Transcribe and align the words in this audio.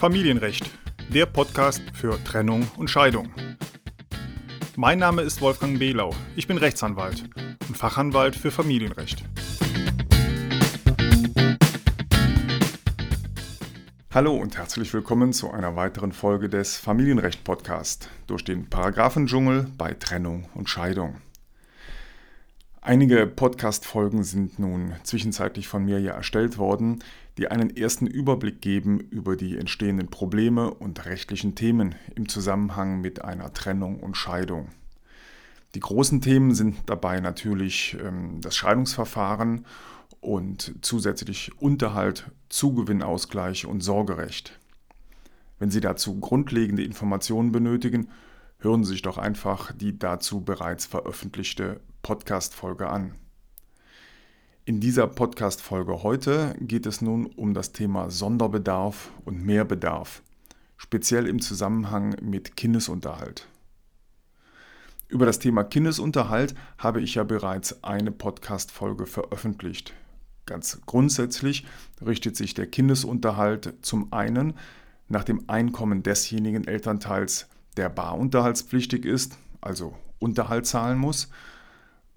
Familienrecht, 0.00 0.64
der 1.10 1.26
Podcast 1.26 1.82
für 1.92 2.18
Trennung 2.24 2.66
und 2.78 2.88
Scheidung. 2.88 3.28
Mein 4.74 4.98
Name 4.98 5.20
ist 5.20 5.42
Wolfgang 5.42 5.78
Behlau. 5.78 6.14
Ich 6.36 6.46
bin 6.46 6.56
Rechtsanwalt 6.56 7.24
und 7.68 7.76
Fachanwalt 7.76 8.34
für 8.34 8.50
Familienrecht. 8.50 9.22
Hallo 14.14 14.34
und 14.36 14.56
herzlich 14.56 14.90
willkommen 14.94 15.34
zu 15.34 15.50
einer 15.50 15.76
weiteren 15.76 16.12
Folge 16.12 16.48
des 16.48 16.78
Familienrecht 16.78 17.44
Podcast 17.44 18.08
durch 18.26 18.42
den 18.42 18.70
Paragraphendschungel 18.70 19.66
bei 19.76 19.92
Trennung 19.92 20.48
und 20.54 20.70
Scheidung. 20.70 21.20
Einige 22.82 23.26
Podcast-Folgen 23.26 24.24
sind 24.24 24.58
nun 24.58 24.94
zwischenzeitlich 25.02 25.68
von 25.68 25.84
mir 25.84 26.00
ja 26.00 26.12
erstellt 26.12 26.56
worden, 26.56 27.04
die 27.36 27.50
einen 27.50 27.76
ersten 27.76 28.06
Überblick 28.06 28.62
geben 28.62 29.00
über 29.00 29.36
die 29.36 29.58
entstehenden 29.58 30.08
Probleme 30.08 30.72
und 30.72 31.04
rechtlichen 31.04 31.54
Themen 31.54 31.94
im 32.14 32.26
Zusammenhang 32.26 33.02
mit 33.02 33.22
einer 33.22 33.52
Trennung 33.52 34.00
und 34.00 34.16
Scheidung. 34.16 34.68
Die 35.74 35.80
großen 35.80 36.22
Themen 36.22 36.54
sind 36.54 36.78
dabei 36.86 37.20
natürlich 37.20 37.98
ähm, 38.02 38.40
das 38.40 38.56
Scheidungsverfahren 38.56 39.66
und 40.22 40.74
zusätzlich 40.80 41.52
Unterhalt, 41.60 42.30
Zugewinnausgleich 42.48 43.66
und 43.66 43.82
Sorgerecht. 43.82 44.58
Wenn 45.58 45.70
Sie 45.70 45.82
dazu 45.82 46.18
grundlegende 46.18 46.82
Informationen 46.82 47.52
benötigen, 47.52 48.08
hören 48.58 48.84
Sie 48.84 48.92
sich 48.92 49.02
doch 49.02 49.18
einfach 49.18 49.70
die 49.72 49.98
dazu 49.98 50.40
bereits 50.40 50.86
veröffentlichte 50.86 51.80
Podcast-Folge 52.02 52.88
an. 52.88 53.14
In 54.64 54.80
dieser 54.80 55.06
Podcast-Folge 55.06 56.02
heute 56.02 56.54
geht 56.60 56.86
es 56.86 57.00
nun 57.00 57.26
um 57.26 57.54
das 57.54 57.72
Thema 57.72 58.10
Sonderbedarf 58.10 59.10
und 59.24 59.44
Mehrbedarf, 59.44 60.22
speziell 60.76 61.26
im 61.26 61.40
Zusammenhang 61.40 62.16
mit 62.22 62.56
Kindesunterhalt. 62.56 63.46
Über 65.08 65.26
das 65.26 65.40
Thema 65.40 65.64
Kindesunterhalt 65.64 66.54
habe 66.78 67.00
ich 67.00 67.16
ja 67.16 67.24
bereits 67.24 67.82
eine 67.82 68.12
Podcast-Folge 68.12 69.06
veröffentlicht. 69.06 69.92
Ganz 70.46 70.80
grundsätzlich 70.86 71.66
richtet 72.04 72.36
sich 72.36 72.54
der 72.54 72.66
Kindesunterhalt 72.66 73.74
zum 73.82 74.12
einen 74.12 74.54
nach 75.08 75.24
dem 75.24 75.48
Einkommen 75.48 76.02
desjenigen 76.02 76.66
Elternteils, 76.66 77.48
der 77.76 77.88
barunterhaltspflichtig 77.88 79.04
ist, 79.04 79.36
also 79.60 79.96
Unterhalt 80.20 80.66
zahlen 80.66 80.98
muss, 80.98 81.28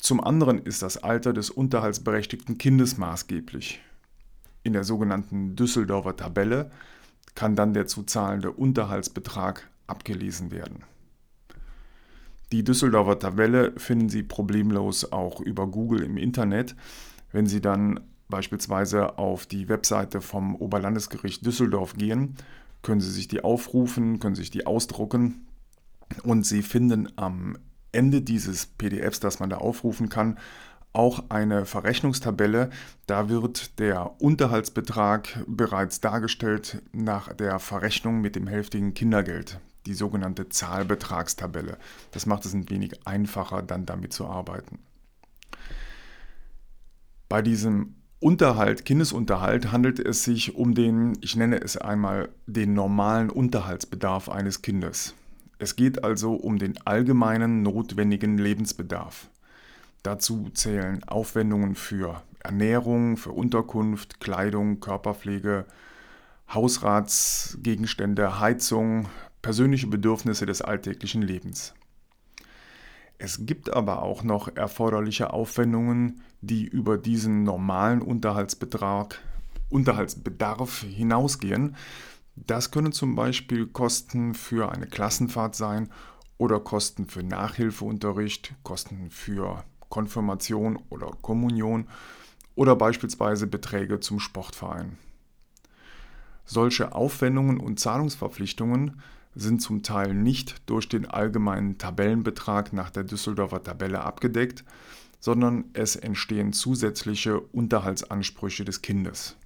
zum 0.04 0.22
anderen 0.22 0.60
ist 0.60 0.82
das 0.82 0.98
Alter 1.02 1.32
des 1.32 1.50
unterhaltsberechtigten 1.50 2.58
Kindes 2.58 2.98
maßgeblich. 2.98 3.80
In 4.62 4.74
der 4.74 4.84
sogenannten 4.84 5.56
Düsseldorfer 5.56 6.18
Tabelle 6.18 6.72
kann 7.36 7.56
dann 7.56 7.74
der 7.74 7.88
zu 7.88 8.04
zahlende 8.04 8.52
Unterhaltsbetrag 8.52 9.70
abgelesen 9.88 10.52
werden. 10.52 10.84
Die 12.52 12.66
Düsseldorfer 12.66 13.18
Tabelle 13.18 13.72
finden 13.78 14.10
Sie 14.10 14.24
problemlos 14.24 15.10
auch 15.14 15.40
über 15.40 15.68
Google 15.68 16.04
im 16.04 16.18
Internet. 16.18 16.76
Wenn 17.32 17.48
Sie 17.48 17.62
dann 17.62 18.02
beispielsweise 18.28 19.18
auf 19.18 19.46
die 19.46 19.70
Webseite 19.70 20.20
vom 20.20 20.58
Oberlandesgericht 20.58 21.46
Düsseldorf 21.46 21.96
gehen, 21.96 22.36
können 22.82 23.00
Sie 23.00 23.12
sich 23.12 23.30
die 23.30 23.42
aufrufen, 23.42 24.20
können 24.20 24.36
sich 24.36 24.52
die 24.52 24.66
ausdrucken 24.66 25.48
und 26.24 26.46
Sie 26.46 26.62
finden 26.62 27.08
am 27.16 27.58
Ende 27.94 28.22
dieses 28.22 28.66
PDFs, 28.66 29.20
das 29.20 29.40
man 29.40 29.50
da 29.50 29.58
aufrufen 29.58 30.10
kann, 30.10 30.38
auch 30.94 31.24
eine 31.30 31.66
Verrechnungstabelle. 31.66 32.70
Da 33.08 33.30
wird 33.30 33.80
der 33.80 34.22
Unterhaltsbetrag 34.22 35.44
bereits 35.48 36.00
dargestellt 36.02 36.82
nach 36.92 37.34
der 37.34 37.60
Verrechnung 37.60 38.22
mit 38.22 38.36
dem 38.36 38.48
hälftigen 38.48 38.94
Kindergeld, 38.94 39.60
die 39.86 39.96
sogenannte 39.96 40.50
Zahlbetragstabelle. 40.50 41.78
Das 42.12 42.26
macht 42.26 42.46
es 42.46 42.54
ein 42.54 42.70
wenig 42.70 43.08
einfacher, 43.08 43.64
dann 43.64 43.86
damit 43.86 44.14
zu 44.14 44.28
arbeiten. 44.28 44.80
Bei 47.28 47.42
diesem 47.42 47.96
Unterhalt, 48.20 48.86
Kindesunterhalt, 48.86 49.72
handelt 49.72 50.00
es 50.00 50.24
sich 50.24 50.56
um 50.56 50.76
den, 50.76 51.18
ich 51.20 51.36
nenne 51.36 51.60
es 51.62 51.76
einmal, 51.76 52.30
den 52.46 52.74
normalen 52.74 53.30
Unterhaltsbedarf 53.30 54.30
eines 54.30 54.62
Kindes. 54.62 55.14
Es 55.64 55.78
geht 55.78 56.04
also 56.04 56.34
um 56.34 56.58
den 56.60 56.76
allgemeinen 56.86 57.64
notwendigen 57.64 58.38
Lebensbedarf. 58.38 59.30
Dazu 60.04 60.50
zählen 60.54 61.02
Aufwendungen 61.06 61.76
für 61.76 62.22
Ernährung, 62.44 63.16
für 63.16 63.32
Unterkunft, 63.32 64.20
Kleidung, 64.20 64.82
Körperpflege, 64.82 65.64
Hausratsgegenstände, 66.54 68.42
Heizung, 68.42 69.08
persönliche 69.42 69.88
Bedürfnisse 69.88 70.46
des 70.46 70.62
alltäglichen 70.62 71.22
Lebens. 71.22 71.74
Es 73.18 73.46
gibt 73.46 73.72
aber 73.72 74.02
auch 74.02 74.22
noch 74.22 74.54
erforderliche 74.58 75.32
Aufwendungen, 75.32 76.24
die 76.42 76.66
über 76.66 76.98
diesen 76.98 77.44
normalen 77.44 78.02
Unterhaltsbetrag, 78.02 79.22
Unterhaltsbedarf 79.70 80.82
hinausgehen, 80.82 81.78
das 82.36 82.72
können 82.72 82.92
zum 82.92 83.16
Beispiel 83.16 83.68
Kosten 83.68 84.34
für 84.34 84.72
eine 84.72 84.88
Klassenfahrt 84.88 85.56
sein 85.56 85.90
oder 86.38 86.60
Kosten 86.60 87.08
für 87.08 87.24
Nachhilfeunterricht, 87.24 88.56
Kosten 88.64 89.12
für 89.12 89.64
Konfirmation 89.90 90.80
oder 90.90 91.12
Kommunion 91.22 91.88
oder 92.56 92.76
beispielsweise 92.76 93.48
Beträge 93.48 94.00
zum 94.00 94.20
Sportverein. 94.20 94.98
Solche 96.46 96.94
Aufwendungen 96.94 97.60
und 97.60 97.80
Zahlungsverpflichtungen 97.80 99.02
sind 99.36 99.62
zum 99.62 99.84
Teil 99.84 100.14
nicht 100.14 100.62
durch 100.70 100.90
den 100.90 101.06
allgemeinen 101.06 101.78
Tabellenbetrag 101.78 102.74
nach 102.74 102.90
der 102.90 103.04
Düsseldorfer 103.04 103.64
Tabelle 103.64 104.02
abgedeckt, 104.02 104.64
sondern 105.20 105.66
es 105.74 105.96
entstehen 105.96 106.54
zusätzliche 106.54 107.40
Unterhaltsansprüche 107.40 108.66
des 108.66 108.82
Kindes. 108.82 109.38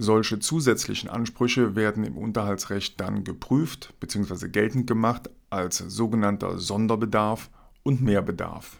Solche 0.00 0.38
zusätzlichen 0.38 1.10
Ansprüche 1.10 1.74
werden 1.74 2.04
im 2.04 2.16
Unterhaltsrecht 2.16 3.00
dann 3.00 3.24
geprüft 3.24 3.94
bzw. 3.98 4.48
geltend 4.48 4.86
gemacht 4.86 5.28
als 5.50 5.78
sogenannter 5.78 6.58
Sonderbedarf 6.58 7.50
und 7.82 8.00
Mehrbedarf. 8.00 8.76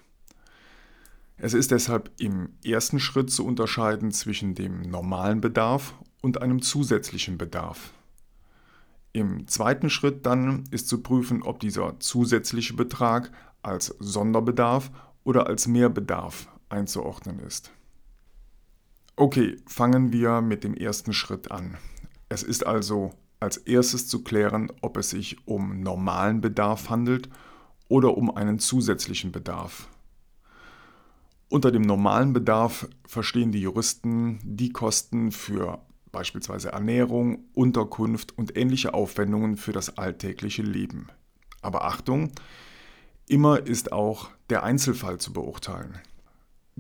Es 1.37 1.55
ist 1.55 1.73
deshalb 1.73 2.13
im 2.21 2.51
ersten 2.65 3.01
Schritt 3.01 3.33
zu 3.33 3.45
unterscheiden 3.45 4.13
zwischen 4.13 4.55
dem 4.55 4.83
normalen 4.83 5.41
Bedarf 5.41 5.95
und 6.23 6.41
einem 6.41 6.63
zusätzlichen 6.63 7.37
Bedarf. 7.37 7.93
Im 9.13 9.49
zweiten 9.49 9.91
Schritt 9.91 10.25
dann 10.25 10.67
ist 10.71 10.87
zu 10.87 11.03
prüfen, 11.03 11.43
ob 11.43 11.59
dieser 11.59 11.99
zusätzliche 11.99 12.75
Betrag 12.75 13.33
als 13.61 13.87
Sonderbedarf 13.99 14.93
oder 15.25 15.49
als 15.49 15.67
Mehrbedarf 15.67 16.47
einzuordnen 16.69 17.41
ist. 17.41 17.73
Okay, 19.21 19.57
fangen 19.67 20.13
wir 20.13 20.41
mit 20.41 20.63
dem 20.63 20.75
ersten 20.75 21.13
Schritt 21.13 21.51
an. 21.51 21.77
Es 22.29 22.45
ist 22.45 22.65
also 22.65 23.11
als 23.41 23.57
erstes 23.57 24.07
zu 24.07 24.23
klären, 24.23 24.71
ob 24.81 24.97
es 24.97 25.11
sich 25.11 25.45
um 25.45 25.81
normalen 25.81 26.41
Bedarf 26.41 26.89
handelt 26.89 27.29
oder 27.89 28.17
um 28.17 28.31
einen 28.31 28.61
zusätzlichen 28.61 29.33
Bedarf. 29.33 29.89
Unter 31.49 31.73
dem 31.73 31.83
normalen 31.83 32.33
Bedarf 32.33 32.87
verstehen 33.09 33.51
die 33.51 33.61
Juristen 33.61 34.39
die 34.45 34.71
Kosten 34.71 35.33
für 35.33 35.81
beispielsweise 36.13 36.71
Ernährung, 36.71 37.41
Unterkunft 37.55 38.39
und 38.39 38.57
ähnliche 38.57 38.95
Aufwendungen 38.95 39.57
für 39.57 39.73
das 39.73 39.99
alltägliche 39.99 40.63
Leben. 40.63 41.09
Aber 41.61 41.87
Achtung, 41.87 42.31
immer 43.27 43.67
ist 43.67 43.91
auch 43.91 44.31
der 44.49 44.63
Einzelfall 44.63 45.19
zu 45.19 45.33
beurteilen 45.33 45.99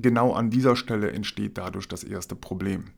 genau 0.00 0.32
an 0.32 0.50
dieser 0.50 0.76
Stelle 0.76 1.12
entsteht 1.12 1.59
dadurch 1.59 1.89
das 1.89 2.04
erste 2.04 2.36
Problem. 2.36 2.92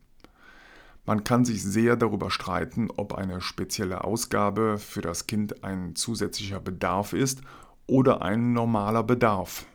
Man 1.07 1.25
kann 1.25 1.45
sich 1.45 1.63
sehr 1.63 1.97
darüber 1.97 2.31
streiten, 2.31 2.89
ob 2.97 3.15
eine 3.15 3.41
spezielle 3.41 4.05
Ausgabe 4.05 4.79
für 4.79 5.01
das 5.01 5.27
Kind 5.27 5.65
ein 5.65 5.97
zusätzlicher 5.97 6.61
Bedarf 6.61 7.13
ist 7.15 7.41
oder 7.87 8.23
ein 8.23 8.53
normaler 8.53 9.03
Bedarf. 9.03 9.67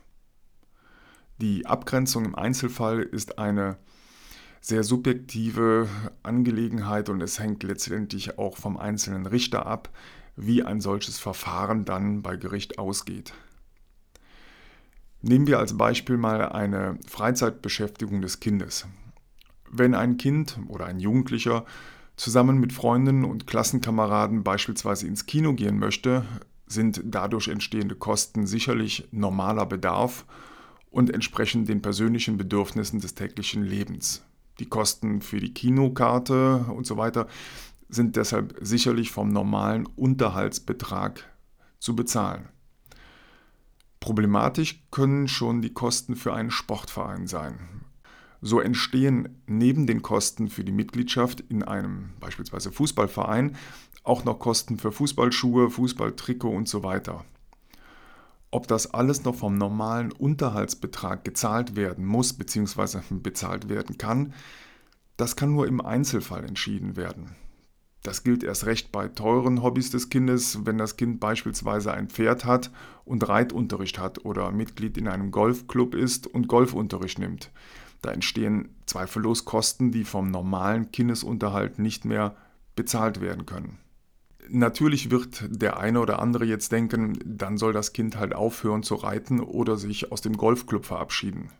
Die 1.38 1.66
Abgrenzung 1.66 2.24
im 2.24 2.34
Einzelfall 2.34 3.02
ist 3.02 3.38
eine 3.38 3.76
sehr 4.60 4.82
subjektive 4.82 5.88
Angelegenheit 6.22 7.08
und 7.08 7.20
es 7.20 7.38
hängt 7.38 7.62
letztendlich 7.62 8.38
auch 8.38 8.56
vom 8.56 8.78
einzelnen 8.78 9.26
Richter 9.26 9.66
ab, 9.66 9.90
wie 10.36 10.62
ein 10.62 10.80
solches 10.80 11.18
Verfahren 11.18 11.84
dann 11.84 12.22
bei 12.22 12.36
Gericht 12.36 12.78
ausgeht. 12.78 13.34
Nehmen 15.22 15.46
wir 15.46 15.58
als 15.58 15.76
Beispiel 15.76 16.16
mal 16.16 16.52
eine 16.52 16.98
Freizeitbeschäftigung 17.08 18.20
des 18.20 18.40
Kindes. 18.40 18.86
Wenn 19.70 19.94
ein 19.94 20.16
Kind 20.16 20.58
oder 20.68 20.86
ein 20.86 21.00
Jugendlicher 21.00 21.64
zusammen 22.16 22.58
mit 22.58 22.72
Freunden 22.72 23.24
und 23.24 23.46
Klassenkameraden 23.46 24.42
beispielsweise 24.42 25.06
ins 25.06 25.26
Kino 25.26 25.54
gehen 25.54 25.78
möchte, 25.78 26.24
sind 26.66 27.00
dadurch 27.04 27.48
entstehende 27.48 27.94
Kosten 27.94 28.46
sicherlich 28.46 29.08
normaler 29.12 29.66
Bedarf 29.66 30.24
und 30.90 31.12
entsprechen 31.12 31.64
den 31.64 31.82
persönlichen 31.82 32.36
Bedürfnissen 32.36 33.00
des 33.00 33.14
täglichen 33.14 33.62
Lebens. 33.62 34.24
Die 34.58 34.66
Kosten 34.66 35.20
für 35.20 35.38
die 35.38 35.52
Kinokarte 35.52 36.66
und 36.74 36.86
so 36.86 36.96
weiter 36.96 37.26
sind 37.88 38.16
deshalb 38.16 38.56
sicherlich 38.60 39.12
vom 39.12 39.28
normalen 39.28 39.86
Unterhaltsbetrag 39.86 41.24
zu 41.78 41.94
bezahlen. 41.94 42.48
Problematisch 44.00 44.84
können 44.90 45.28
schon 45.28 45.62
die 45.62 45.72
Kosten 45.72 46.16
für 46.16 46.34
einen 46.34 46.50
Sportverein 46.50 47.26
sein. 47.26 47.58
So 48.40 48.60
entstehen 48.60 49.40
neben 49.46 49.86
den 49.86 50.02
Kosten 50.02 50.48
für 50.48 50.62
die 50.62 50.72
Mitgliedschaft 50.72 51.40
in 51.40 51.62
einem 51.62 52.10
beispielsweise 52.20 52.70
Fußballverein 52.70 53.56
auch 54.04 54.24
noch 54.24 54.38
Kosten 54.38 54.78
für 54.78 54.92
Fußballschuhe, 54.92 55.70
Fußballtrikot 55.70 56.50
und 56.50 56.68
so 56.68 56.82
weiter. 56.84 57.24
Ob 58.52 58.68
das 58.68 58.94
alles 58.94 59.24
noch 59.24 59.34
vom 59.34 59.58
normalen 59.58 60.12
Unterhaltsbetrag 60.12 61.24
gezahlt 61.24 61.74
werden 61.74 62.06
muss 62.06 62.32
bzw. 62.32 63.00
bezahlt 63.10 63.68
werden 63.68 63.98
kann, 63.98 64.32
das 65.16 65.34
kann 65.34 65.52
nur 65.52 65.66
im 65.66 65.80
Einzelfall 65.80 66.44
entschieden 66.44 66.96
werden. 66.96 67.34
Das 68.02 68.22
gilt 68.22 68.44
erst 68.44 68.66
recht 68.66 68.92
bei 68.92 69.08
teuren 69.08 69.62
Hobbys 69.62 69.90
des 69.90 70.10
Kindes, 70.10 70.64
wenn 70.64 70.78
das 70.78 70.96
Kind 70.96 71.18
beispielsweise 71.18 71.92
ein 71.92 72.08
Pferd 72.08 72.44
hat 72.44 72.70
und 73.04 73.28
Reitunterricht 73.28 73.98
hat 73.98 74.24
oder 74.24 74.52
Mitglied 74.52 74.96
in 74.96 75.08
einem 75.08 75.30
Golfclub 75.30 75.94
ist 75.94 76.26
und 76.26 76.46
Golfunterricht 76.46 77.18
nimmt. 77.18 77.50
Da 78.02 78.12
entstehen 78.12 78.68
zweifellos 78.86 79.44
Kosten, 79.44 79.90
die 79.90 80.04
vom 80.04 80.30
normalen 80.30 80.92
Kindesunterhalt 80.92 81.78
nicht 81.78 82.04
mehr 82.04 82.36
bezahlt 82.76 83.20
werden 83.20 83.46
können. 83.46 83.78
Natürlich 84.48 85.10
wird 85.10 85.44
der 85.48 85.78
eine 85.78 86.00
oder 86.00 86.20
andere 86.20 86.44
jetzt 86.44 86.70
denken, 86.70 87.18
dann 87.24 87.58
soll 87.58 87.72
das 87.72 87.92
Kind 87.92 88.16
halt 88.16 88.34
aufhören 88.34 88.84
zu 88.84 88.94
reiten 88.94 89.40
oder 89.40 89.76
sich 89.76 90.12
aus 90.12 90.20
dem 90.20 90.36
Golfclub 90.36 90.84
verabschieden. 90.84 91.50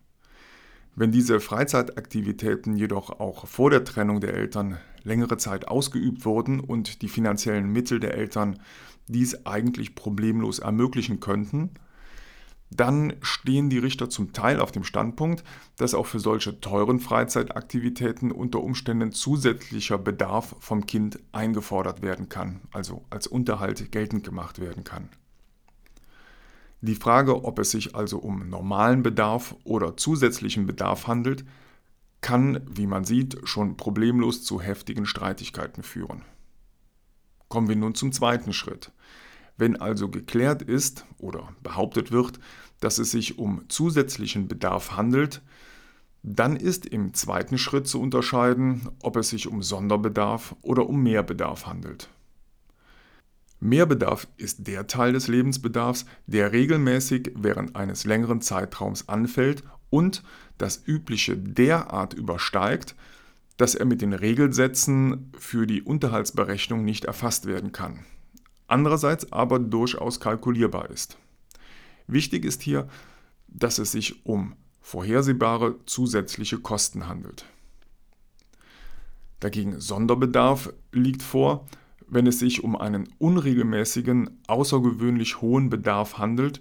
Wenn 0.98 1.12
diese 1.12 1.40
Freizeitaktivitäten 1.40 2.74
jedoch 2.74 3.20
auch 3.20 3.46
vor 3.46 3.68
der 3.68 3.84
Trennung 3.84 4.22
der 4.22 4.32
Eltern 4.32 4.78
längere 5.02 5.36
Zeit 5.36 5.68
ausgeübt 5.68 6.24
wurden 6.24 6.58
und 6.58 7.02
die 7.02 7.08
finanziellen 7.08 7.70
Mittel 7.70 8.00
der 8.00 8.14
Eltern 8.14 8.58
dies 9.06 9.44
eigentlich 9.44 9.94
problemlos 9.94 10.58
ermöglichen 10.58 11.20
könnten, 11.20 11.70
dann 12.70 13.12
stehen 13.20 13.68
die 13.68 13.76
Richter 13.76 14.08
zum 14.08 14.32
Teil 14.32 14.58
auf 14.58 14.72
dem 14.72 14.84
Standpunkt, 14.84 15.44
dass 15.76 15.92
auch 15.92 16.06
für 16.06 16.18
solche 16.18 16.62
teuren 16.62 16.98
Freizeitaktivitäten 16.98 18.32
unter 18.32 18.62
Umständen 18.62 19.12
zusätzlicher 19.12 19.98
Bedarf 19.98 20.56
vom 20.60 20.86
Kind 20.86 21.18
eingefordert 21.30 22.00
werden 22.00 22.30
kann, 22.30 22.62
also 22.72 23.04
als 23.10 23.26
Unterhalt 23.26 23.92
geltend 23.92 24.24
gemacht 24.24 24.60
werden 24.60 24.82
kann. 24.82 25.10
Die 26.80 26.94
Frage, 26.94 27.44
ob 27.44 27.58
es 27.58 27.70
sich 27.70 27.94
also 27.94 28.18
um 28.18 28.48
normalen 28.48 29.02
Bedarf 29.02 29.56
oder 29.64 29.96
zusätzlichen 29.96 30.66
Bedarf 30.66 31.06
handelt, 31.06 31.44
kann, 32.20 32.60
wie 32.68 32.86
man 32.86 33.04
sieht, 33.04 33.38
schon 33.44 33.76
problemlos 33.76 34.42
zu 34.42 34.60
heftigen 34.60 35.06
Streitigkeiten 35.06 35.82
führen. 35.82 36.22
Kommen 37.48 37.68
wir 37.68 37.76
nun 37.76 37.94
zum 37.94 38.12
zweiten 38.12 38.52
Schritt. 38.52 38.92
Wenn 39.56 39.80
also 39.80 40.08
geklärt 40.08 40.62
ist 40.62 41.06
oder 41.18 41.48
behauptet 41.62 42.12
wird, 42.12 42.40
dass 42.80 42.98
es 42.98 43.10
sich 43.10 43.38
um 43.38 43.64
zusätzlichen 43.68 44.48
Bedarf 44.48 44.96
handelt, 44.96 45.42
dann 46.22 46.56
ist 46.56 46.84
im 46.86 47.14
zweiten 47.14 47.56
Schritt 47.56 47.86
zu 47.86 48.00
unterscheiden, 48.00 48.88
ob 49.00 49.16
es 49.16 49.30
sich 49.30 49.46
um 49.46 49.62
Sonderbedarf 49.62 50.56
oder 50.60 50.88
um 50.88 51.02
Mehrbedarf 51.02 51.66
handelt. 51.66 52.10
Mehrbedarf 53.60 54.28
ist 54.36 54.66
der 54.66 54.86
Teil 54.86 55.12
des 55.12 55.28
Lebensbedarfs, 55.28 56.04
der 56.26 56.52
regelmäßig 56.52 57.32
während 57.36 57.74
eines 57.74 58.04
längeren 58.04 58.40
Zeitraums 58.40 59.08
anfällt 59.08 59.62
und 59.90 60.22
das 60.58 60.82
Übliche 60.86 61.36
derart 61.36 62.14
übersteigt, 62.14 62.94
dass 63.56 63.74
er 63.74 63.86
mit 63.86 64.02
den 64.02 64.12
Regelsätzen 64.12 65.32
für 65.38 65.66
die 65.66 65.82
Unterhaltsberechnung 65.82 66.84
nicht 66.84 67.06
erfasst 67.06 67.46
werden 67.46 67.72
kann. 67.72 68.04
Andererseits 68.66 69.32
aber 69.32 69.58
durchaus 69.58 70.20
kalkulierbar 70.20 70.90
ist. 70.90 71.16
Wichtig 72.06 72.44
ist 72.44 72.62
hier, 72.62 72.88
dass 73.48 73.78
es 73.78 73.92
sich 73.92 74.26
um 74.26 74.54
vorhersehbare 74.80 75.76
zusätzliche 75.86 76.58
Kosten 76.58 77.08
handelt. 77.08 77.46
Dagegen 79.40 79.80
Sonderbedarf 79.80 80.72
liegt 80.92 81.22
vor, 81.22 81.66
wenn 82.08 82.26
es 82.26 82.38
sich 82.38 82.64
um 82.64 82.76
einen 82.76 83.08
unregelmäßigen, 83.18 84.38
außergewöhnlich 84.46 85.40
hohen 85.40 85.70
Bedarf 85.70 86.18
handelt 86.18 86.60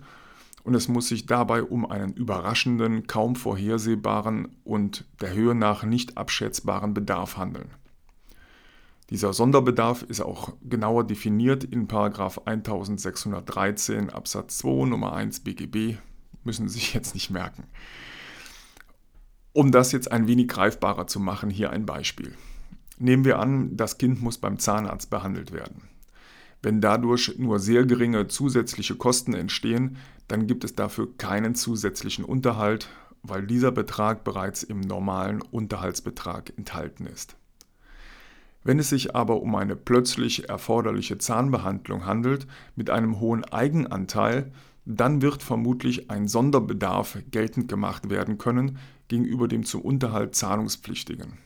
und 0.63 0.73
es 0.73 0.87
muss 0.87 1.07
sich 1.07 1.27
dabei 1.27 1.63
um 1.63 1.85
einen 1.85 2.13
überraschenden, 2.13 3.07
kaum 3.07 3.35
vorhersehbaren 3.35 4.47
und 4.63 5.03
der 5.21 5.33
Höhe 5.33 5.53
nach 5.53 5.83
nicht 5.83 6.17
abschätzbaren 6.17 6.93
Bedarf 6.93 7.35
handeln. 7.37 7.69
Dieser 9.11 9.33
Sonderbedarf 9.33 10.01
ist 10.01 10.21
auch 10.21 10.53
genauer 10.63 11.05
definiert 11.05 11.63
in 11.63 11.81
1613 11.81 14.09
Absatz 14.09 14.57
2 14.57 14.87
Nummer 14.87 15.13
1 15.13 15.41
BGB, 15.41 15.97
müssen 16.43 16.67
Sie 16.67 16.79
sich 16.79 16.95
jetzt 16.95 17.13
nicht 17.13 17.29
merken. 17.29 17.65
Um 19.53 19.71
das 19.71 19.91
jetzt 19.91 20.11
ein 20.11 20.25
wenig 20.27 20.47
greifbarer 20.47 21.05
zu 21.05 21.19
machen, 21.19 21.51
hier 21.51 21.69
ein 21.69 21.85
Beispiel. 21.85 22.33
Nehmen 22.97 23.25
wir 23.25 23.39
an, 23.39 23.75
das 23.75 23.97
Kind 23.97 24.21
muss 24.21 24.37
beim 24.37 24.59
Zahnarzt 24.59 25.09
behandelt 25.09 25.51
werden. 25.51 25.81
Wenn 26.61 26.81
dadurch 26.81 27.35
nur 27.37 27.59
sehr 27.59 27.85
geringe 27.85 28.27
zusätzliche 28.27 28.95
Kosten 28.95 29.33
entstehen, 29.33 29.97
dann 30.27 30.47
gibt 30.47 30.63
es 30.63 30.73
dafür 30.73 31.15
keinen 31.17 31.55
zusätzlichen 31.55 32.25
Unterhalt, 32.25 32.89
weil 33.21 33.45
dieser 33.45 33.71
Betrag 33.71 34.23
bereits 34.23 34.63
im 34.63 34.79
normalen 34.79 35.41
Unterhaltsbetrag 35.41 36.53
enthalten 36.57 37.05
ist. 37.05 37.35
Wenn 38.63 38.79
es 38.79 38.89
sich 38.89 39.15
aber 39.15 39.41
um 39.41 39.53
eine 39.55 39.75
plötzlich 39.75 40.49
erforderliche 40.49 41.19
Zahnbehandlung 41.19 42.05
handelt 42.05 42.47
mit 42.75 42.89
einem 42.89 43.19
hohen 43.19 43.43
Eigenanteil, 43.43 44.51
dann 44.85 45.21
wird 45.21 45.43
vermutlich 45.43 46.09
ein 46.09 46.27
Sonderbedarf 46.27 47.19
geltend 47.29 47.67
gemacht 47.67 48.09
werden 48.09 48.39
können 48.39 48.79
gegenüber 49.07 49.47
dem 49.47 49.65
zum 49.65 49.81
Unterhalt 49.81 50.35
Zahlungspflichtigen. 50.35 51.44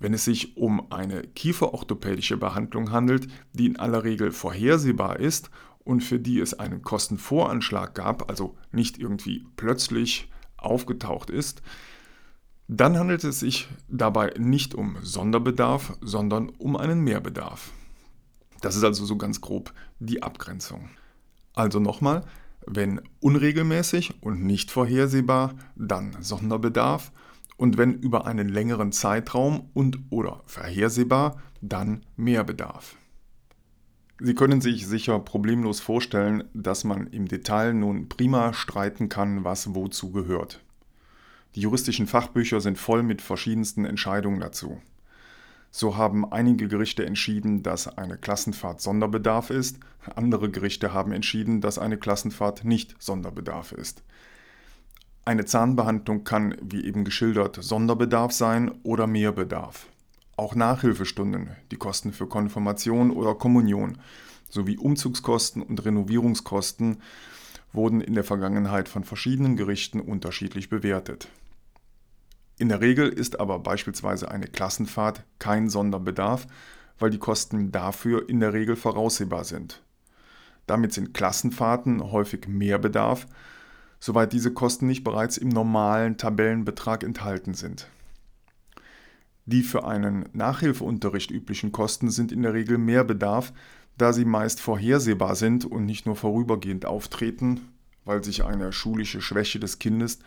Wenn 0.00 0.14
es 0.14 0.24
sich 0.24 0.56
um 0.56 0.92
eine 0.92 1.22
kieferorthopädische 1.22 2.36
Behandlung 2.36 2.92
handelt, 2.92 3.28
die 3.52 3.66
in 3.66 3.76
aller 3.76 4.04
Regel 4.04 4.30
vorhersehbar 4.30 5.18
ist 5.18 5.50
und 5.80 6.02
für 6.02 6.20
die 6.20 6.38
es 6.38 6.54
einen 6.54 6.82
Kostenvoranschlag 6.82 7.94
gab, 7.94 8.30
also 8.30 8.56
nicht 8.70 8.98
irgendwie 8.98 9.44
plötzlich 9.56 10.30
aufgetaucht 10.56 11.30
ist, 11.30 11.62
dann 12.68 12.98
handelt 12.98 13.24
es 13.24 13.40
sich 13.40 13.66
dabei 13.88 14.34
nicht 14.38 14.74
um 14.74 14.98
Sonderbedarf, 15.02 15.96
sondern 16.02 16.50
um 16.50 16.76
einen 16.76 17.00
Mehrbedarf. 17.00 17.72
Das 18.60 18.76
ist 18.76 18.84
also 18.84 19.04
so 19.06 19.16
ganz 19.16 19.40
grob 19.40 19.72
die 19.98 20.22
Abgrenzung. 20.22 20.90
Also 21.54 21.80
nochmal, 21.80 22.24
wenn 22.66 23.00
unregelmäßig 23.20 24.22
und 24.22 24.44
nicht 24.44 24.70
vorhersehbar, 24.70 25.54
dann 25.76 26.16
Sonderbedarf 26.20 27.10
und 27.58 27.76
wenn 27.76 27.92
über 27.92 28.26
einen 28.26 28.48
längeren 28.48 28.92
Zeitraum 28.92 29.68
und 29.74 29.98
oder 30.08 30.42
vorhersehbar, 30.46 31.42
dann 31.60 32.06
Mehrbedarf. 32.16 32.96
Sie 34.20 34.34
können 34.34 34.60
sich 34.60 34.86
sicher 34.86 35.18
problemlos 35.20 35.80
vorstellen, 35.80 36.44
dass 36.54 36.84
man 36.84 37.08
im 37.08 37.28
Detail 37.28 37.74
nun 37.74 38.08
prima 38.08 38.52
streiten 38.52 39.08
kann, 39.08 39.44
was 39.44 39.74
wozu 39.74 40.10
gehört. 40.10 40.60
Die 41.54 41.60
juristischen 41.60 42.06
Fachbücher 42.06 42.60
sind 42.60 42.78
voll 42.78 43.02
mit 43.02 43.22
verschiedensten 43.22 43.84
Entscheidungen 43.84 44.40
dazu. 44.40 44.80
So 45.70 45.96
haben 45.96 46.30
einige 46.32 46.68
Gerichte 46.68 47.04
entschieden, 47.04 47.62
dass 47.62 47.98
eine 47.98 48.16
Klassenfahrt 48.16 48.80
Sonderbedarf 48.80 49.50
ist, 49.50 49.78
andere 50.14 50.50
Gerichte 50.50 50.92
haben 50.94 51.12
entschieden, 51.12 51.60
dass 51.60 51.78
eine 51.78 51.98
Klassenfahrt 51.98 52.64
nicht 52.64 52.96
Sonderbedarf 52.98 53.72
ist. 53.72 54.02
Eine 55.28 55.44
Zahnbehandlung 55.44 56.24
kann, 56.24 56.56
wie 56.62 56.86
eben 56.86 57.04
geschildert, 57.04 57.62
Sonderbedarf 57.62 58.32
sein 58.32 58.70
oder 58.82 59.06
Mehrbedarf. 59.06 59.86
Auch 60.38 60.54
Nachhilfestunden, 60.54 61.50
die 61.70 61.76
Kosten 61.76 62.14
für 62.14 62.26
Konfirmation 62.26 63.10
oder 63.10 63.34
Kommunion 63.34 63.98
sowie 64.48 64.78
Umzugskosten 64.78 65.60
und 65.60 65.84
Renovierungskosten 65.84 67.02
wurden 67.74 68.00
in 68.00 68.14
der 68.14 68.24
Vergangenheit 68.24 68.88
von 68.88 69.04
verschiedenen 69.04 69.58
Gerichten 69.58 70.00
unterschiedlich 70.00 70.70
bewertet. 70.70 71.28
In 72.56 72.70
der 72.70 72.80
Regel 72.80 73.10
ist 73.10 73.38
aber 73.38 73.58
beispielsweise 73.58 74.30
eine 74.30 74.46
Klassenfahrt 74.46 75.24
kein 75.38 75.68
Sonderbedarf, 75.68 76.46
weil 76.98 77.10
die 77.10 77.18
Kosten 77.18 77.70
dafür 77.70 78.30
in 78.30 78.40
der 78.40 78.54
Regel 78.54 78.76
voraussehbar 78.76 79.44
sind. 79.44 79.82
Damit 80.66 80.94
sind 80.94 81.12
Klassenfahrten 81.12 82.12
häufig 82.12 82.48
Mehrbedarf, 82.48 83.26
soweit 84.00 84.32
diese 84.32 84.52
Kosten 84.52 84.86
nicht 84.86 85.04
bereits 85.04 85.36
im 85.36 85.48
normalen 85.48 86.16
Tabellenbetrag 86.16 87.02
enthalten 87.02 87.54
sind. 87.54 87.88
Die 89.46 89.62
für 89.62 89.86
einen 89.86 90.28
Nachhilfeunterricht 90.32 91.30
üblichen 91.30 91.72
Kosten 91.72 92.10
sind 92.10 92.32
in 92.32 92.42
der 92.42 92.52
Regel 92.52 92.76
mehr 92.78 93.04
Bedarf, 93.04 93.52
da 93.96 94.12
sie 94.12 94.24
meist 94.24 94.60
vorhersehbar 94.60 95.34
sind 95.34 95.64
und 95.64 95.86
nicht 95.86 96.06
nur 96.06 96.16
vorübergehend 96.16 96.84
auftreten, 96.84 97.60
weil 98.04 98.22
sich 98.22 98.44
eine 98.44 98.72
schulische 98.72 99.20
Schwäche 99.20 99.58
des 99.58 99.78
Kindes 99.78 100.18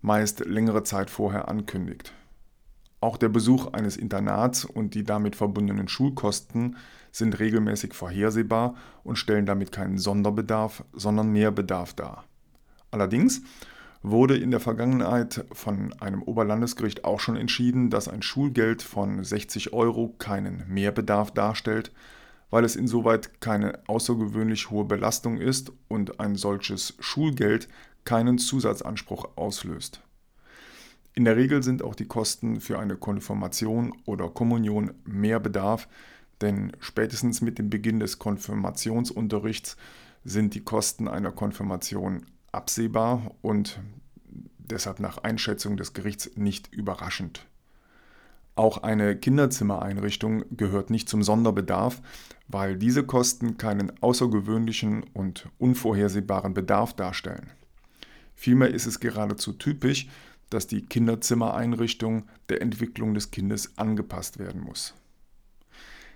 meist 0.00 0.44
längere 0.44 0.82
Zeit 0.82 1.10
vorher 1.10 1.48
ankündigt. 1.48 2.12
Auch 3.00 3.16
der 3.16 3.28
Besuch 3.28 3.72
eines 3.72 3.96
Internats 3.96 4.64
und 4.64 4.94
die 4.94 5.04
damit 5.04 5.36
verbundenen 5.36 5.88
Schulkosten 5.88 6.76
sind 7.10 7.38
regelmäßig 7.38 7.94
vorhersehbar 7.94 8.74
und 9.04 9.16
stellen 9.16 9.44
damit 9.44 9.72
keinen 9.72 9.98
Sonderbedarf, 9.98 10.84
sondern 10.92 11.30
Mehrbedarf 11.30 11.94
dar. 11.94 12.24
Allerdings 12.92 13.42
wurde 14.02 14.36
in 14.36 14.50
der 14.50 14.60
Vergangenheit 14.60 15.44
von 15.52 15.92
einem 16.00 16.22
Oberlandesgericht 16.22 17.04
auch 17.04 17.20
schon 17.20 17.36
entschieden, 17.36 17.90
dass 17.90 18.08
ein 18.08 18.22
Schulgeld 18.22 18.82
von 18.82 19.24
60 19.24 19.72
Euro 19.72 20.14
keinen 20.18 20.64
Mehrbedarf 20.68 21.30
darstellt, 21.30 21.92
weil 22.50 22.64
es 22.64 22.76
insoweit 22.76 23.40
keine 23.40 23.80
außergewöhnlich 23.88 24.70
hohe 24.70 24.84
Belastung 24.84 25.38
ist 25.38 25.72
und 25.88 26.20
ein 26.20 26.36
solches 26.36 26.94
Schulgeld 27.00 27.68
keinen 28.04 28.38
Zusatzanspruch 28.38 29.36
auslöst. 29.36 30.02
In 31.14 31.24
der 31.24 31.36
Regel 31.36 31.62
sind 31.62 31.82
auch 31.82 31.94
die 31.94 32.06
Kosten 32.06 32.60
für 32.60 32.78
eine 32.78 32.96
Konfirmation 32.96 33.94
oder 34.04 34.28
Kommunion 34.28 34.92
mehr 35.04 35.40
Bedarf, 35.40 35.88
denn 36.40 36.72
spätestens 36.80 37.40
mit 37.40 37.58
dem 37.58 37.70
Beginn 37.70 38.00
des 38.00 38.18
Konfirmationsunterrichts 38.18 39.76
sind 40.24 40.54
die 40.54 40.64
Kosten 40.64 41.08
einer 41.08 41.30
Konfirmation 41.30 42.26
absehbar 42.52 43.34
und 43.42 43.80
deshalb 44.58 45.00
nach 45.00 45.18
Einschätzung 45.18 45.76
des 45.76 45.92
Gerichts 45.92 46.30
nicht 46.36 46.72
überraschend. 46.72 47.46
Auch 48.54 48.82
eine 48.82 49.16
Kinderzimmereinrichtung 49.16 50.44
gehört 50.56 50.90
nicht 50.90 51.08
zum 51.08 51.22
Sonderbedarf, 51.22 52.02
weil 52.48 52.76
diese 52.76 53.04
Kosten 53.04 53.56
keinen 53.56 53.92
außergewöhnlichen 54.02 55.04
und 55.14 55.48
unvorhersehbaren 55.58 56.52
Bedarf 56.52 56.92
darstellen. 56.94 57.50
Vielmehr 58.34 58.68
ist 58.68 58.86
es 58.86 59.00
geradezu 59.00 59.54
typisch, 59.54 60.08
dass 60.50 60.66
die 60.66 60.82
Kinderzimmereinrichtung 60.82 62.28
der 62.50 62.60
Entwicklung 62.60 63.14
des 63.14 63.30
Kindes 63.30 63.78
angepasst 63.78 64.38
werden 64.38 64.60
muss. 64.60 64.94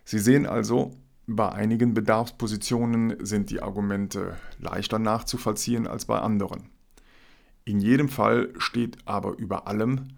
Sie 0.04 0.18
sehen 0.18 0.46
also, 0.46 0.90
bei 1.26 1.50
einigen 1.50 1.92
Bedarfspositionen 1.92 3.24
sind 3.24 3.50
die 3.50 3.62
Argumente 3.62 4.36
leichter 4.58 4.98
nachzuvollziehen 4.98 5.86
als 5.86 6.04
bei 6.04 6.18
anderen. 6.18 6.70
In 7.64 7.80
jedem 7.80 8.08
Fall 8.08 8.52
steht 8.58 8.98
aber 9.06 9.36
über 9.36 9.66
allem, 9.66 10.08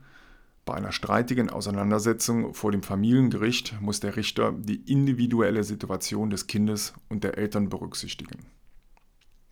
bei 0.66 0.74
einer 0.74 0.92
streitigen 0.92 1.48
Auseinandersetzung 1.48 2.52
vor 2.52 2.72
dem 2.72 2.82
Familiengericht 2.82 3.80
muss 3.80 4.00
der 4.00 4.16
Richter 4.16 4.52
die 4.52 4.82
individuelle 4.92 5.64
Situation 5.64 6.28
des 6.28 6.46
Kindes 6.46 6.92
und 7.08 7.24
der 7.24 7.38
Eltern 7.38 7.70
berücksichtigen. 7.70 8.44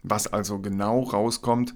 Was 0.03 0.31
also 0.31 0.59
genau 0.59 1.01
rauskommt, 1.05 1.75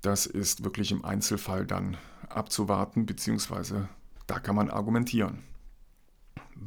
das 0.00 0.24
ist 0.24 0.64
wirklich 0.64 0.90
im 0.90 1.04
Einzelfall 1.04 1.66
dann 1.66 1.98
abzuwarten, 2.30 3.04
beziehungsweise 3.04 3.90
da 4.26 4.38
kann 4.38 4.56
man 4.56 4.70
argumentieren. 4.70 5.42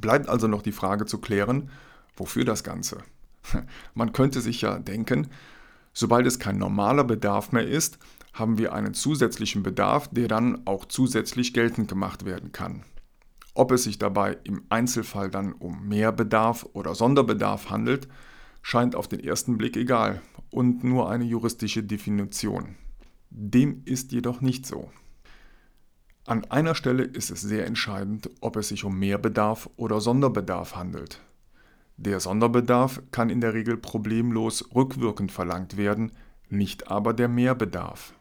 Bleibt 0.02 0.28
also 0.28 0.48
noch 0.48 0.64
die 0.64 0.72
Frage 0.72 1.06
zu 1.06 1.20
klären, 1.20 1.70
wofür 2.16 2.44
das 2.44 2.64
Ganze? 2.64 2.98
Man 3.94 4.14
könnte 4.14 4.42
sich 4.42 4.62
ja 4.62 4.80
denken, 4.80 5.28
sobald 5.94 6.26
es 6.26 6.40
kein 6.40 6.58
normaler 6.58 7.04
Bedarf 7.04 7.52
mehr 7.52 7.68
ist, 7.68 8.00
haben 8.34 8.58
wir 8.58 8.74
einen 8.74 8.94
zusätzlichen 8.94 9.62
Bedarf, 9.62 10.10
der 10.10 10.28
dann 10.28 10.66
auch 10.66 10.86
zusätzlich 10.86 11.54
geltend 11.54 11.88
gemacht 11.88 12.26
werden 12.26 12.52
kann. 12.52 12.84
Ob 13.54 13.72
es 13.72 13.84
sich 13.84 14.00
dabei 14.00 14.38
im 14.46 14.64
Einzelfall 14.70 15.30
dann 15.30 15.52
um 15.54 15.88
Mehrbedarf 15.88 16.66
oder 16.74 16.96
Sonderbedarf 16.96 17.70
handelt, 17.70 18.08
scheint 18.62 18.96
auf 18.96 19.08
den 19.08 19.20
ersten 19.20 19.58
Blick 19.58 19.76
egal 19.76 20.22
und 20.50 20.84
nur 20.84 21.10
eine 21.10 21.26
juristische 21.26 21.84
Definition. 21.84 22.76
Dem 23.30 23.82
ist 23.86 24.12
jedoch 24.14 24.40
nicht 24.40 24.66
so. 24.66 24.90
An 26.26 26.46
einer 26.46 26.76
Stelle 26.76 27.04
ist 27.04 27.32
es 27.32 27.42
sehr 27.42 27.66
entscheidend, 27.66 28.30
ob 28.42 28.56
es 28.56 28.68
sich 28.68 28.84
um 28.84 28.98
Mehrbedarf 29.00 29.70
oder 29.76 30.00
Sonderbedarf 30.00 30.76
handelt. 30.76 31.20
Der 31.98 32.20
Sonderbedarf 32.20 33.02
kann 33.12 33.30
in 33.30 33.42
der 33.42 33.54
Regel 33.54 33.76
problemlos 33.76 34.70
rückwirkend 34.76 35.32
verlangt 35.32 35.78
werden, 35.78 36.12
nicht 36.50 36.92
aber 36.92 37.14
der 37.14 37.28
Mehrbedarf. 37.28 38.14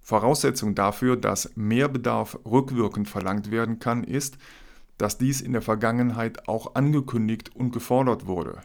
Voraussetzung 0.00 0.74
dafür, 0.74 1.16
dass 1.16 1.52
Mehrbedarf 1.54 2.38
rückwirkend 2.44 3.08
verlangt 3.08 3.52
werden 3.52 3.78
kann, 3.78 4.02
ist, 4.02 4.36
dass 4.98 5.18
dies 5.18 5.40
in 5.40 5.52
der 5.52 5.62
Vergangenheit 5.62 6.48
auch 6.48 6.74
angekündigt 6.74 7.54
und 7.54 7.72
gefordert 7.72 8.26
wurde. 8.26 8.60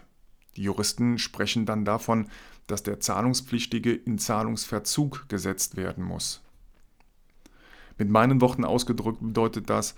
Die 0.56 0.64
Juristen 0.64 1.20
sprechen 1.20 1.68
dann 1.68 1.86
davon, 1.86 2.28
dass 2.66 2.82
der 2.82 3.00
Zahlungspflichtige 3.00 3.94
in 3.94 4.18
Zahlungsverzug 4.18 5.30
gesetzt 5.30 5.78
werden 5.78 6.04
muss. 6.04 6.42
Mit 7.98 8.10
meinen 8.10 8.42
Worten 8.42 8.66
ausgedrückt 8.66 9.20
bedeutet 9.22 9.70
das, 9.70 9.96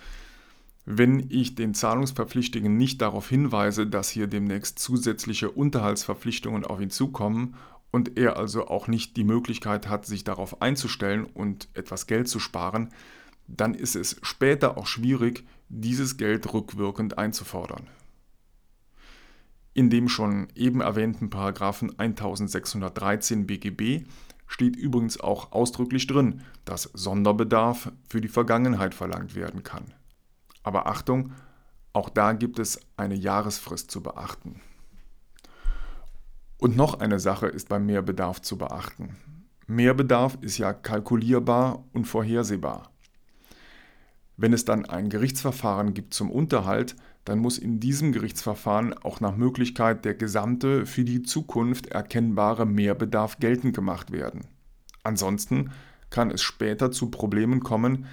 wenn 0.86 1.29
ich 1.29 1.56
den 1.56 1.74
Zahlungsverpflichtigen 1.74 2.75
nicht 2.75 3.01
darauf 3.01 3.29
hinweise, 3.29 3.86
dass 3.86 4.10
hier 4.10 4.27
demnächst 4.27 4.79
zusätzliche 4.79 5.51
Unterhaltsverpflichtungen 5.51 6.65
auf 6.65 6.82
ihn 6.82 6.89
zukommen 6.89 7.56
und 7.91 8.18
er 8.18 8.38
also 8.38 8.68
auch 8.68 8.88
nicht 8.88 9.18
die 9.18 9.24
Möglichkeit 9.24 9.88
hat, 9.88 10.06
sich 10.06 10.24
darauf 10.24 10.62
einzustellen 10.62 11.25
und 11.25 11.68
etwas 11.74 12.08
Geld 12.08 12.27
zu 12.27 12.39
sparen, 12.39 12.89
dann 13.48 13.74
ist 13.74 13.96
es 13.96 14.18
später 14.22 14.77
auch 14.77 14.88
schwierig, 14.88 15.46
dieses 15.70 16.18
Geld 16.18 16.51
rückwirkend 16.53 17.18
einzufordern. 17.18 17.88
In 19.74 19.89
dem 19.89 20.10
schon 20.10 20.48
eben 20.56 20.82
erwähnten 20.82 21.29
Paragraphen 21.29 21.98
1613 21.98 23.46
BGB 23.46 24.06
steht 24.50 24.75
übrigens 24.75 25.20
auch 25.20 25.53
ausdrücklich 25.53 26.08
drin, 26.08 26.41
dass 26.65 26.89
Sonderbedarf 26.94 27.91
für 28.10 28.20
die 28.20 28.27
Vergangenheit 28.27 28.94
verlangt 28.94 29.36
werden 29.36 29.63
kann. 29.63 29.94
Aber 30.63 30.88
Achtung, 30.88 31.32
auch 31.94 32.10
da 32.10 32.34
gibt 32.34 32.60
es 32.60 32.82
eine 32.98 33.15
Jahresfrist 33.15 33.89
zu 33.91 34.01
beachten. 34.01 34.60
Und 36.58 36.75
noch 36.75 37.00
eine 37.00 37.20
Sache 37.20 37.48
ist 37.48 37.70
beim 37.70 37.86
Mehrbedarf 37.86 38.41
zu 38.41 38.58
beachten. 38.58 39.15
Mehrbedarf 39.68 40.38
ist 40.41 40.58
ja 40.58 40.74
kalkulierbar 40.74 41.86
und 41.94 42.06
vorhersehbar. 42.06 42.91
Wenn 44.36 44.51
es 44.51 44.65
dann 44.65 44.86
ein 44.86 45.10
Gerichtsverfahren 45.10 45.94
gibt 45.94 46.13
zum 46.13 46.32
Unterhalt, 46.32 46.96
dann 47.26 47.40
muss 47.40 47.58
in 47.58 47.80
diesem 47.80 48.12
Gerichtsverfahren 48.12 48.94
auch 48.94 49.20
nach 49.20 49.36
Möglichkeit 49.36 50.06
der 50.06 50.16
gesamte 50.16 50.86
für 50.86 51.04
die 51.04 51.22
Zukunft 51.22 51.88
erkennbare 51.88 52.66
Mehrbedarf 52.66 53.40
geltend 53.40 53.76
gemacht 53.76 54.12
werden. 54.12 54.48
Ansonsten 55.04 55.72
kann 56.10 56.32
es 56.32 56.42
später 56.42 56.92
zu 56.92 57.12
Problemen 57.12 57.60
kommen, 57.60 58.06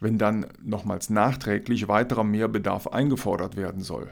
wenn 0.00 0.18
dann 0.18 0.46
nochmals 0.62 1.10
nachträglich 1.10 1.88
weiterer 1.88 2.24
Mehrbedarf 2.24 2.88
eingefordert 2.88 3.56
werden 3.56 3.82
soll. 3.82 4.08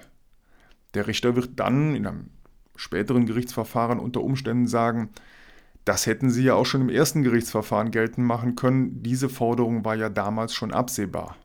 Der 0.94 1.06
Richter 1.06 1.36
wird 1.36 1.58
dann 1.58 1.94
in 1.94 2.06
einem 2.06 2.30
späteren 2.76 3.26
Gerichtsverfahren 3.26 3.98
unter 3.98 4.22
Umständen 4.22 4.66
sagen, 4.66 5.10
das 5.84 6.06
hätten 6.06 6.30
Sie 6.30 6.44
ja 6.44 6.54
auch 6.54 6.64
schon 6.64 6.80
im 6.80 6.88
ersten 6.88 7.22
Gerichtsverfahren 7.22 7.90
geltend 7.90 8.26
machen 8.26 8.56
können, 8.56 9.02
diese 9.02 9.28
Forderung 9.28 9.84
war 9.84 9.94
ja 9.94 10.08
damals 10.08 10.54
schon 10.54 10.72
absehbar. 10.72 11.36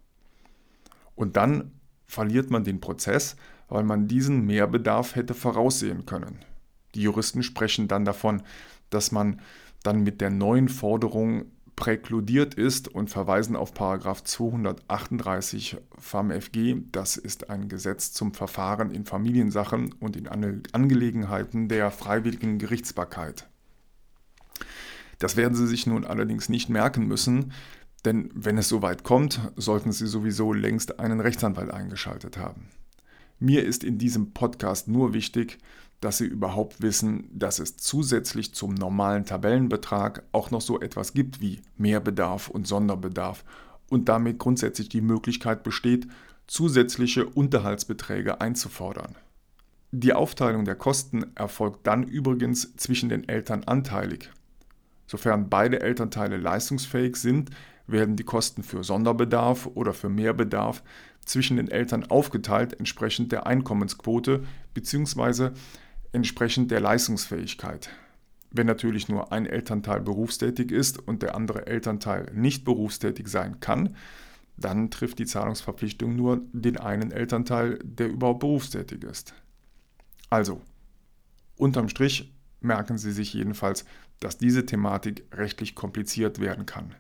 Und 1.16 1.36
dann 1.36 1.72
verliert 2.10 2.50
man 2.50 2.66
den 2.66 2.82
Prozess, 2.82 3.38
weil 3.70 3.84
man 3.84 4.08
diesen 4.08 4.44
Mehrbedarf 4.46 5.16
hätte 5.16 5.36
voraussehen 5.36 6.08
können. 6.08 6.40
Die 6.96 7.04
Juristen 7.04 7.44
sprechen 7.44 7.88
dann 7.88 8.04
davon, 8.04 8.42
dass 8.90 9.12
man 9.12 9.40
dann 9.84 10.02
mit 10.04 10.20
der 10.20 10.32
neuen 10.32 10.70
Forderung 10.70 11.46
präkludiert 11.76 12.56
ist 12.56 12.88
und 12.90 13.12
verweisen 13.12 13.56
auf 13.56 13.74
238 13.74 15.78
FAMFG. 15.98 16.78
Das 16.92 17.16
ist 17.16 17.52
ein 17.52 17.70
Gesetz 17.70 18.12
zum 18.12 18.34
Verfahren 18.34 18.90
in 18.92 19.06
Familiensachen 19.06 19.94
und 19.94 20.18
in 20.18 20.28
Angelegenheiten 20.28 21.70
der 21.70 21.92
freiwilligen 21.92 22.58
Gerichtsbarkeit. 22.58 23.48
Das 25.20 25.38
werden 25.38 25.54
Sie 25.54 25.68
sich 25.68 25.86
nun 25.86 26.06
allerdings 26.06 26.50
nicht 26.50 26.70
merken 26.70 27.08
müssen, 27.08 27.54
denn 28.06 28.30
wenn 28.34 28.58
es 28.58 28.70
soweit 28.70 29.04
kommt, 29.04 29.40
sollten 29.56 29.92
Sie 29.92 30.08
sowieso 30.08 30.54
längst 30.54 31.00
einen 31.00 31.20
Rechtsanwalt 31.20 31.72
eingeschaltet 31.72 32.38
haben. 32.38 32.70
Mir 33.40 33.66
ist 33.66 33.84
in 33.84 33.98
diesem 33.98 34.34
Podcast 34.34 34.88
nur 34.88 35.14
wichtig, 35.14 35.58
dass 36.02 36.18
Sie 36.18 36.26
überhaupt 36.26 36.82
wissen, 36.82 37.30
dass 37.32 37.60
es 37.60 37.78
zusätzlich 37.78 38.54
zum 38.54 38.74
normalen 38.74 39.26
Tabellenbetrag 39.26 40.24
auch 40.32 40.52
noch 40.52 40.62
so 40.62 40.80
etwas 40.80 41.14
gibt 41.14 41.42
wie 41.42 41.62
Mehrbedarf 41.78 42.50
und 42.50 42.68
Sonderbedarf 42.68 43.44
und 43.90 44.08
damit 44.08 44.40
grundsätzlich 44.40 44.90
die 44.90 45.02
Möglichkeit 45.02 45.64
besteht, 45.64 46.08
zusätzliche 46.48 47.26
Unterhaltsbeträge 47.26 48.42
einzufordern. 48.42 49.16
Die 49.92 50.14
Aufteilung 50.14 50.66
der 50.66 50.76
Kosten 50.76 51.26
erfolgt 51.36 51.88
dann 51.88 52.04
übrigens 52.04 52.76
zwischen 52.76 53.10
den 53.10 53.28
Eltern 53.28 53.64
anteilig. 53.64 54.30
Sofern 55.08 55.50
beide 55.50 55.82
Elternteile 55.82 56.38
leistungsfähig 56.38 57.16
sind, 57.16 57.50
werden 57.92 58.16
die 58.16 58.24
Kosten 58.24 58.64
für 58.64 58.84
Sonderbedarf 58.84 59.68
oder 59.74 59.94
für 59.94 60.10
Mehrbedarf 60.10 60.84
zwischen 61.26 61.58
den 61.58 61.70
Eltern 61.70 62.06
aufgeteilt 62.06 62.80
entsprechend 62.80 63.32
der 63.32 63.46
Einkommensquote 63.46 64.44
bzw. 64.74 65.52
entsprechend 66.12 66.72
der 66.72 66.80
Leistungsfähigkeit. 66.80 67.90
Wenn 68.52 68.66
natürlich 68.66 69.10
nur 69.10 69.32
ein 69.32 69.46
Elternteil 69.46 70.02
berufstätig 70.02 70.72
ist 70.72 70.98
und 70.98 71.22
der 71.22 71.36
andere 71.36 71.68
Elternteil 71.68 72.32
nicht 72.34 72.66
berufstätig 72.66 73.28
sein 73.28 73.60
kann, 73.60 73.96
dann 74.58 74.90
trifft 74.90 75.20
die 75.20 75.26
Zahlungsverpflichtung 75.26 76.16
nur 76.16 76.42
den 76.52 76.78
einen 76.78 77.12
Elternteil, 77.12 77.80
der 77.84 78.10
überhaupt 78.10 78.40
berufstätig 78.40 79.04
ist. 79.04 79.34
Also, 80.30 80.62
unterm 81.56 81.90
Strich 81.90 82.34
merken 82.60 82.98
Sie 82.98 83.12
sich 83.12 83.34
jedenfalls, 83.34 83.86
dass 84.20 84.38
diese 84.38 84.66
Thematik 84.66 85.26
rechtlich 85.32 85.76
kompliziert 85.76 86.40
werden 86.40 86.66
kann. 86.66 86.96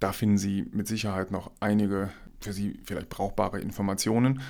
Da 0.00 0.12
finden 0.12 0.38
Sie 0.38 0.66
mit 0.72 0.88
Sicherheit 0.88 1.30
noch 1.30 1.52
einige 1.60 2.10
für 2.40 2.52
Sie 2.52 2.80
vielleicht 2.84 3.08
brauchbare 3.08 3.60
Informationen 3.60 4.40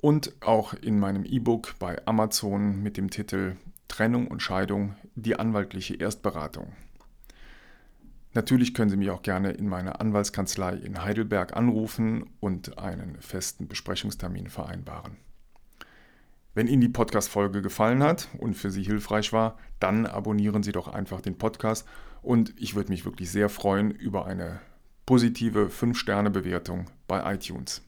und 0.00 0.32
auch 0.40 0.74
in 0.74 0.98
meinem 0.98 1.24
E-Book 1.24 1.74
bei 1.78 2.04
Amazon 2.06 2.82
mit 2.82 2.96
dem 2.96 3.10
Titel 3.10 3.56
Trennung 3.88 4.28
und 4.28 4.40
Scheidung, 4.40 4.94
die 5.14 5.36
anwaltliche 5.36 5.94
Erstberatung. 5.94 6.72
Natürlich 8.32 8.74
können 8.74 8.90
Sie 8.90 8.96
mich 8.96 9.10
auch 9.10 9.22
gerne 9.22 9.50
in 9.50 9.68
meiner 9.68 10.00
Anwaltskanzlei 10.00 10.74
in 10.74 11.02
Heidelberg 11.02 11.56
anrufen 11.56 12.30
und 12.38 12.78
einen 12.78 13.20
festen 13.20 13.66
Besprechungstermin 13.66 14.48
vereinbaren. 14.48 15.16
Wenn 16.54 16.68
Ihnen 16.68 16.80
die 16.80 16.88
Podcast-Folge 16.88 17.60
gefallen 17.60 18.02
hat 18.02 18.28
und 18.38 18.54
für 18.54 18.70
Sie 18.70 18.84
hilfreich 18.84 19.32
war, 19.32 19.58
dann 19.80 20.06
abonnieren 20.06 20.62
Sie 20.62 20.72
doch 20.72 20.88
einfach 20.88 21.20
den 21.20 21.38
Podcast 21.38 21.86
und 22.22 22.54
ich 22.56 22.74
würde 22.76 22.90
mich 22.90 23.04
wirklich 23.04 23.30
sehr 23.30 23.48
freuen 23.48 23.90
über 23.90 24.26
eine 24.26 24.60
positive 25.10 25.66
5-Sterne-Bewertung 25.66 26.86
bei 27.08 27.34
iTunes. 27.34 27.82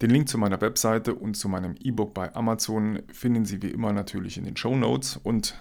Den 0.00 0.10
Link 0.10 0.28
zu 0.28 0.38
meiner 0.38 0.60
Webseite 0.60 1.16
und 1.16 1.34
zu 1.34 1.48
meinem 1.48 1.74
E-Book 1.80 2.14
bei 2.14 2.32
Amazon 2.32 3.02
finden 3.12 3.44
Sie 3.44 3.60
wie 3.60 3.72
immer 3.72 3.92
natürlich 3.92 4.36
in 4.38 4.44
den 4.44 4.56
Show 4.56 4.76
Notes 4.76 5.18
und 5.20 5.60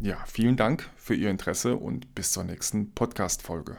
ja, 0.00 0.16
vielen 0.26 0.56
Dank 0.56 0.90
für 0.96 1.14
Ihr 1.14 1.30
Interesse 1.30 1.76
und 1.76 2.12
bis 2.16 2.32
zur 2.32 2.42
nächsten 2.42 2.90
Podcast-Folge. 2.90 3.76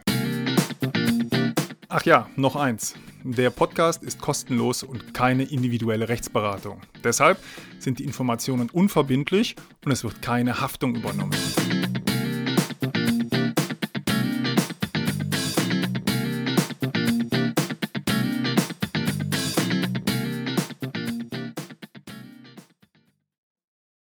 Ach 1.90 2.06
ja, 2.06 2.30
noch 2.38 2.56
eins. 2.56 2.96
Der 3.26 3.50
Podcast 3.50 4.02
ist 4.02 4.22
kostenlos 4.22 4.84
und 4.84 5.14
keine 5.14 5.44
individuelle 5.44 6.08
Rechtsberatung. 6.08 6.80
Deshalb 7.04 7.44
sind 7.80 8.00
die 8.00 8.06
Informationen 8.06 8.70
unverbindlich 8.70 9.58
und 9.84 9.92
es 9.92 10.06
wird 10.06 10.22
keine 10.22 10.62
Haftung 10.62 10.96
übernommen. 10.96 11.36